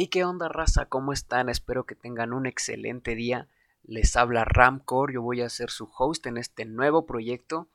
Hey, 0.00 0.06
¿qué 0.06 0.22
onda, 0.24 0.48
raza? 0.48 0.86
¿Cómo 0.86 1.12
están? 1.12 1.48
Espero 1.48 1.84
que 1.84 1.96
tengan 1.96 2.32
un 2.32 2.46
excelente 2.46 3.16
día. 3.16 3.48
Les 3.82 4.14
habla 4.14 4.44
Ramcore, 4.44 5.14
yo 5.14 5.22
voy 5.22 5.40
a 5.40 5.48
ser 5.48 5.70
su 5.70 5.90
host 5.98 6.24
en 6.26 6.36
este 6.36 6.64
nuevo 6.66 7.04
proyecto. 7.04 7.68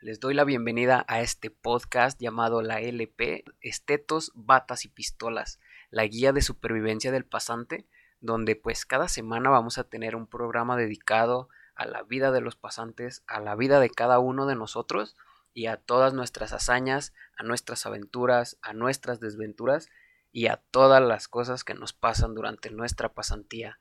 Les 0.00 0.18
doy 0.18 0.32
la 0.32 0.44
bienvenida 0.44 1.04
a 1.08 1.20
este 1.20 1.50
podcast 1.50 2.18
llamado 2.18 2.62
la 2.62 2.80
LP, 2.80 3.44
Estetos, 3.60 4.32
Batas 4.34 4.86
y 4.86 4.88
Pistolas, 4.88 5.60
la 5.90 6.06
guía 6.06 6.32
de 6.32 6.40
supervivencia 6.40 7.12
del 7.12 7.26
pasante, 7.26 7.86
donde 8.22 8.56
pues 8.56 8.86
cada 8.86 9.06
semana 9.06 9.50
vamos 9.50 9.76
a 9.76 9.84
tener 9.84 10.16
un 10.16 10.26
programa 10.26 10.74
dedicado 10.74 11.50
a 11.74 11.84
la 11.84 12.02
vida 12.02 12.32
de 12.32 12.40
los 12.40 12.56
pasantes, 12.56 13.24
a 13.26 13.40
la 13.40 13.56
vida 13.56 13.78
de 13.78 13.90
cada 13.90 14.20
uno 14.20 14.46
de 14.46 14.56
nosotros 14.56 15.18
y 15.52 15.66
a 15.66 15.76
todas 15.76 16.14
nuestras 16.14 16.54
hazañas, 16.54 17.12
a 17.36 17.42
nuestras 17.42 17.84
aventuras, 17.84 18.56
a 18.62 18.72
nuestras 18.72 19.20
desventuras 19.20 19.90
y 20.32 20.46
a 20.46 20.56
todas 20.70 21.02
las 21.02 21.28
cosas 21.28 21.64
que 21.64 21.74
nos 21.74 21.92
pasan 21.92 22.34
durante 22.34 22.70
nuestra 22.70 23.12
pasantía. 23.12 23.80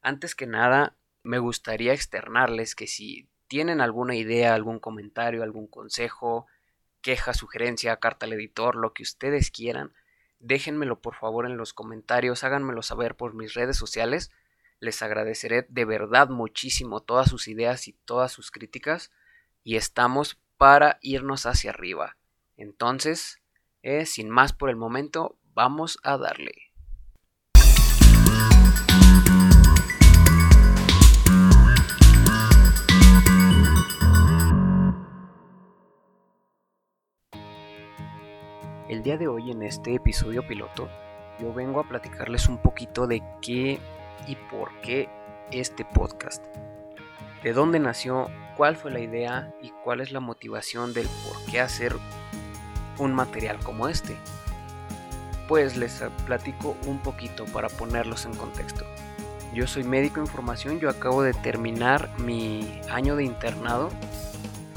Antes 0.00 0.34
que 0.34 0.46
nada, 0.46 0.96
me 1.22 1.38
gustaría 1.38 1.92
externarles 1.92 2.74
que 2.74 2.86
si 2.86 3.28
tienen 3.48 3.80
alguna 3.80 4.14
idea, 4.14 4.54
algún 4.54 4.78
comentario, 4.78 5.42
algún 5.42 5.66
consejo, 5.66 6.46
queja, 7.00 7.34
sugerencia, 7.34 7.96
carta 7.96 8.26
al 8.26 8.32
editor, 8.32 8.76
lo 8.76 8.92
que 8.92 9.02
ustedes 9.02 9.50
quieran, 9.50 9.92
déjenmelo 10.38 11.00
por 11.00 11.14
favor 11.14 11.46
en 11.46 11.56
los 11.56 11.72
comentarios, 11.72 12.44
háganmelo 12.44 12.82
saber 12.82 13.16
por 13.16 13.34
mis 13.34 13.54
redes 13.54 13.76
sociales. 13.76 14.30
Les 14.78 15.02
agradeceré 15.02 15.66
de 15.68 15.84
verdad 15.84 16.28
muchísimo 16.28 17.00
todas 17.00 17.30
sus 17.30 17.48
ideas 17.48 17.88
y 17.88 17.92
todas 17.92 18.32
sus 18.32 18.50
críticas 18.50 19.10
y 19.64 19.76
estamos 19.76 20.38
para 20.56 20.98
irnos 21.00 21.46
hacia 21.46 21.70
arriba. 21.70 22.16
Entonces, 22.56 23.40
eh, 23.82 24.06
sin 24.06 24.30
más 24.30 24.52
por 24.52 24.70
el 24.70 24.76
momento, 24.76 25.38
vamos 25.56 25.98
a 26.02 26.18
darle. 26.18 26.52
El 38.90 39.02
día 39.02 39.16
de 39.16 39.28
hoy 39.28 39.50
en 39.50 39.62
este 39.62 39.94
episodio 39.94 40.46
piloto 40.46 40.90
yo 41.40 41.54
vengo 41.54 41.80
a 41.80 41.88
platicarles 41.88 42.48
un 42.48 42.58
poquito 42.58 43.06
de 43.06 43.22
qué 43.40 43.80
y 44.28 44.36
por 44.50 44.78
qué 44.82 45.08
este 45.52 45.86
podcast. 45.86 46.44
De 47.42 47.54
dónde 47.54 47.78
nació, 47.78 48.28
cuál 48.58 48.76
fue 48.76 48.90
la 48.90 49.00
idea 49.00 49.54
y 49.62 49.70
cuál 49.82 50.02
es 50.02 50.12
la 50.12 50.20
motivación 50.20 50.92
del 50.92 51.08
por 51.24 51.50
qué 51.50 51.60
hacer 51.60 51.96
un 52.98 53.14
material 53.14 53.58
como 53.64 53.88
este. 53.88 54.16
Pues 55.48 55.76
les 55.76 56.02
platico 56.24 56.76
un 56.86 56.98
poquito 56.98 57.44
para 57.46 57.68
ponerlos 57.68 58.24
en 58.24 58.34
contexto. 58.34 58.84
Yo 59.54 59.66
soy 59.66 59.84
médico 59.84 60.20
en 60.20 60.26
formación, 60.26 60.80
yo 60.80 60.90
acabo 60.90 61.22
de 61.22 61.32
terminar 61.32 62.10
mi 62.18 62.80
año 62.90 63.16
de 63.16 63.24
internado 63.24 63.90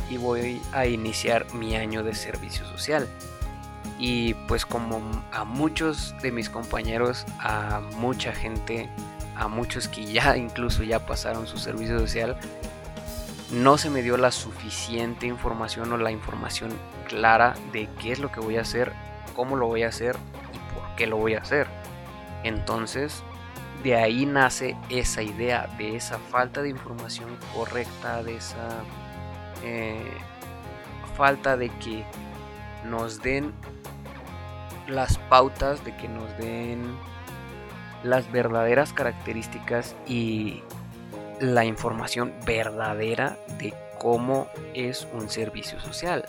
y 0.09 0.17
voy 0.17 0.61
a 0.71 0.85
iniciar 0.85 1.51
mi 1.53 1.75
año 1.75 2.03
de 2.03 2.13
servicio 2.13 2.65
social. 2.65 3.07
Y 3.97 4.35
pues 4.47 4.65
como 4.65 5.01
a 5.31 5.43
muchos 5.43 6.15
de 6.21 6.31
mis 6.31 6.49
compañeros, 6.49 7.25
a 7.39 7.81
mucha 7.97 8.31
gente, 8.31 8.89
a 9.35 9.47
muchos 9.47 9.87
que 9.87 10.05
ya 10.05 10.37
incluso 10.37 10.83
ya 10.83 11.05
pasaron 11.05 11.47
su 11.47 11.57
servicio 11.57 11.99
social, 11.99 12.37
no 13.51 13.77
se 13.77 13.89
me 13.89 14.03
dio 14.03 14.15
la 14.17 14.31
suficiente 14.31 15.25
información 15.25 15.91
o 15.91 15.97
la 15.97 16.11
información 16.11 16.71
clara 17.07 17.55
de 17.73 17.89
qué 17.99 18.11
es 18.11 18.19
lo 18.19 18.31
que 18.31 18.39
voy 18.39 18.57
a 18.57 18.61
hacer, 18.61 18.93
cómo 19.35 19.55
lo 19.55 19.65
voy 19.65 19.83
a 19.83 19.89
hacer 19.89 20.15
qué 20.99 21.07
lo 21.07 21.17
voy 21.17 21.33
a 21.33 21.39
hacer. 21.39 21.65
Entonces, 22.43 23.23
de 23.83 23.95
ahí 23.95 24.25
nace 24.25 24.75
esa 24.89 25.23
idea, 25.23 25.67
de 25.77 25.95
esa 25.95 26.19
falta 26.19 26.61
de 26.61 26.69
información 26.69 27.37
correcta, 27.55 28.21
de 28.21 28.35
esa 28.35 28.83
eh, 29.63 30.11
falta 31.15 31.55
de 31.55 31.69
que 31.69 32.03
nos 32.85 33.21
den 33.21 33.53
las 34.87 35.17
pautas, 35.17 35.83
de 35.85 35.95
que 35.95 36.09
nos 36.09 36.37
den 36.37 36.97
las 38.03 38.29
verdaderas 38.31 38.91
características 38.91 39.95
y 40.05 40.61
la 41.39 41.63
información 41.63 42.33
verdadera 42.45 43.37
de 43.57 43.73
cómo 43.99 44.47
es 44.73 45.07
un 45.13 45.29
servicio 45.29 45.79
social. 45.79 46.25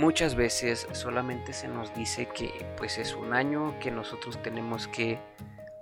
Muchas 0.00 0.34
veces 0.34 0.88
solamente 0.92 1.52
se 1.52 1.68
nos 1.68 1.92
dice 1.92 2.26
que 2.26 2.66
pues 2.78 2.96
es 2.96 3.14
un 3.14 3.34
año 3.34 3.78
que 3.80 3.90
nosotros 3.90 4.40
tenemos 4.42 4.88
que 4.88 5.18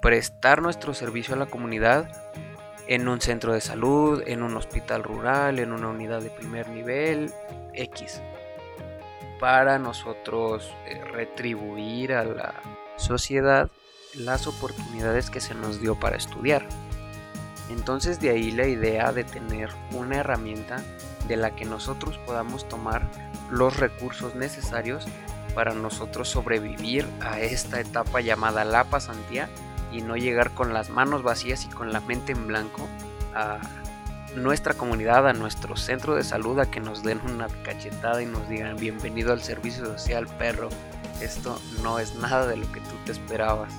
prestar 0.03 0.61
nuestro 0.61 0.93
servicio 0.93 1.37
a 1.37 1.39
la 1.39 1.47
comunidad 1.47 2.11
en 2.89 3.07
un 3.07 3.21
centro 3.21 3.53
de 3.53 3.61
salud, 3.61 4.25
en 4.27 4.43
un 4.43 4.57
hospital 4.57 5.05
rural, 5.05 5.61
en 5.61 5.71
una 5.71 5.87
unidad 5.87 6.21
de 6.21 6.31
primer 6.31 6.69
nivel, 6.69 7.33
X, 7.75 8.21
para 9.39 9.79
nosotros 9.79 10.75
eh, 10.89 11.01
retribuir 11.13 12.13
a 12.13 12.25
la 12.25 12.55
sociedad 12.97 13.71
las 14.15 14.49
oportunidades 14.49 15.31
que 15.31 15.41
se 15.41 15.55
nos 15.55 15.81
dio 15.81 15.95
para 15.95 16.17
estudiar. 16.17 16.67
Entonces 17.71 18.19
de 18.19 18.31
ahí 18.31 18.51
la 18.51 18.67
idea 18.67 19.13
de 19.13 19.23
tener 19.23 19.71
una 19.93 20.17
herramienta 20.17 20.83
de 21.29 21.37
la 21.37 21.53
que 21.53 21.65
nosotros 21.65 22.19
podamos 22.19 22.69
tomar 22.69 23.07
los 23.51 23.77
recursos 23.77 24.35
necesarios 24.35 25.07
para 25.55 25.75
nosotros 25.75 26.29
sobrevivir 26.29 27.07
a 27.21 27.41
esta 27.41 27.81
etapa 27.81 28.21
llamada 28.21 28.65
la 28.65 28.85
pasantía 28.85 29.49
y 29.93 30.03
no 30.03 30.17
llegar 30.17 30.53
con 30.53 30.75
las 30.75 30.91
manos 30.91 31.23
vacías 31.23 31.65
y 31.65 31.69
con 31.69 31.93
la 31.93 32.01
mente 32.01 32.33
en 32.33 32.47
blanco 32.47 32.87
a 33.35 33.59
nuestra 34.37 34.75
comunidad, 34.75 35.27
a 35.27 35.33
nuestro 35.33 35.77
centro 35.77 36.15
de 36.15 36.25
salud, 36.25 36.59
a 36.59 36.71
que 36.71 36.81
nos 36.81 37.03
den 37.03 37.21
una 37.25 37.49
cachetada 37.65 38.23
y 38.23 38.27
nos 38.27 38.49
digan 38.49 38.77
bienvenido 38.77 39.33
al 39.33 39.43
servicio 39.43 39.87
social 39.87 40.27
perro, 40.39 40.69
esto 41.21 41.61
no 41.83 41.99
es 41.99 42.15
nada 42.17 42.47
de 42.47 42.57
lo 42.57 42.71
que 42.71 42.81
tú 42.81 42.95
te 43.05 43.13
esperabas. 43.13 43.73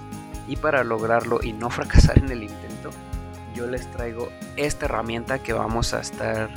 Y 0.48 0.56
para 0.56 0.84
lograrlo 0.84 1.40
y 1.44 1.54
no 1.54 1.70
fracasar 1.70 2.18
en 2.18 2.32
el 2.32 2.44
intento, 2.44 2.90
yo 3.56 3.68
les 3.68 3.90
traigo 3.92 4.30
esta 4.56 4.86
herramienta 4.86 5.40
que 5.40 5.54
vamos 5.54 5.94
a 5.94 6.02
estar 6.02 6.50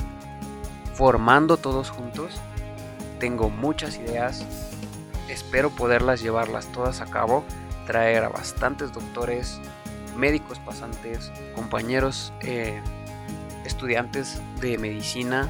formando 0.93 1.57
todos 1.57 1.89
juntos. 1.89 2.39
Tengo 3.19 3.49
muchas 3.49 3.97
ideas, 3.97 4.45
espero 5.29 5.69
poderlas 5.69 6.21
llevarlas 6.21 6.71
todas 6.71 7.01
a 7.01 7.05
cabo, 7.05 7.43
traer 7.85 8.23
a 8.23 8.29
bastantes 8.29 8.91
doctores, 8.91 9.59
médicos 10.17 10.59
pasantes, 10.59 11.31
compañeros, 11.55 12.33
eh, 12.41 12.81
estudiantes 13.65 14.41
de 14.59 14.77
medicina, 14.77 15.49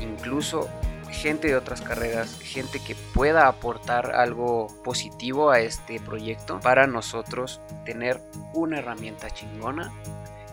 incluso 0.00 0.68
gente 1.10 1.48
de 1.48 1.56
otras 1.56 1.82
carreras, 1.82 2.38
gente 2.40 2.80
que 2.80 2.94
pueda 2.94 3.46
aportar 3.46 4.14
algo 4.14 4.68
positivo 4.82 5.50
a 5.50 5.60
este 5.60 6.00
proyecto 6.00 6.58
para 6.60 6.86
nosotros 6.86 7.60
tener 7.84 8.20
una 8.54 8.78
herramienta 8.78 9.30
chingona 9.30 9.92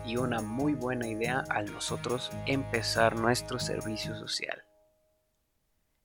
y 0.04 0.16
una 0.16 0.40
muy 0.40 0.74
buena 0.74 1.06
idea 1.06 1.44
al 1.48 1.72
nosotros 1.72 2.30
empezar 2.46 3.16
nuestro 3.16 3.58
servicio 3.58 4.14
social. 4.16 4.62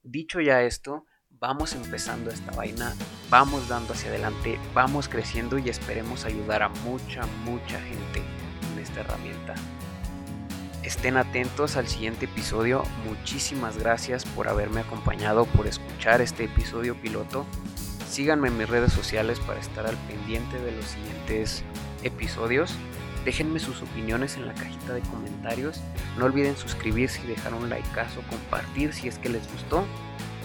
Dicho 0.04 0.40
ya 0.40 0.62
esto, 0.62 1.06
vamos 1.30 1.74
empezando 1.74 2.30
esta 2.30 2.52
vaina, 2.52 2.94
vamos 3.30 3.68
dando 3.68 3.94
hacia 3.94 4.09
adelante, 4.09 4.59
vamos 4.74 5.09
creciendo 5.09 5.58
y 5.58 5.70
esperemos 5.70 6.26
ayudar 6.26 6.64
a 6.64 6.70
mucha, 6.70 7.26
mucha 7.44 7.80
gente 7.82 8.22
con 8.62 8.80
esta 8.80 9.02
herramienta. 9.02 9.56
Estén 10.84 11.18
atentos 11.18 11.78
al 11.78 11.88
siguiente 11.88 12.26
episodio. 12.26 12.84
Muchísimas 13.06 13.78
gracias 13.78 14.24
por 14.24 14.48
haberme 14.48 14.82
acompañado, 14.82 15.46
por 15.46 15.66
escuchar 15.66 16.22
este 16.22 16.44
episodio 16.44 16.96
piloto. 17.02 17.46
Síganme 18.08 18.50
en 18.50 18.58
mis 18.59 18.70
redes 18.70 18.94
sociales 18.94 19.40
para 19.40 19.59
estar 19.59 19.88
al 19.88 19.98
pendiente 20.08 20.59
de 20.59 20.72
los 20.72 20.86
siguientes 20.86 21.64
episodios. 22.03 22.76
Déjenme 23.26 23.60
sus 23.60 23.82
opiniones 23.82 24.38
en 24.38 24.46
la 24.46 24.54
cajita 24.54 24.94
de 24.94 25.02
comentarios. 25.02 25.82
No 26.18 26.26
olviden 26.26 26.56
suscribirse 26.56 27.22
y 27.24 27.28
dejar 27.28 27.56
un 27.56 27.70
likeazo, 27.70 28.22
compartir 28.30 28.94
si 28.94 29.08
es 29.08 29.18
que 29.18 29.30
les 29.30 29.52
gustó. 29.52 29.84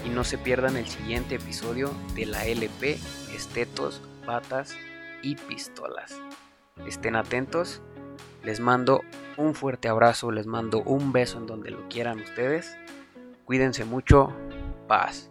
Y 0.03 0.09
no 0.09 0.23
se 0.23 0.39
pierdan 0.39 0.77
el 0.77 0.87
siguiente 0.87 1.35
episodio 1.35 1.91
de 2.15 2.25
la 2.25 2.45
LP 2.47 2.97
Estetos, 3.35 4.01
Patas 4.25 4.75
y 5.21 5.35
Pistolas. 5.35 6.19
Estén 6.87 7.15
atentos. 7.15 7.83
Les 8.43 8.59
mando 8.59 9.01
un 9.37 9.53
fuerte 9.53 9.87
abrazo, 9.87 10.31
les 10.31 10.47
mando 10.47 10.81
un 10.81 11.11
beso 11.11 11.37
en 11.37 11.45
donde 11.45 11.69
lo 11.69 11.87
quieran 11.87 12.19
ustedes. 12.19 12.75
Cuídense 13.45 13.85
mucho. 13.85 14.35
Paz. 14.87 15.30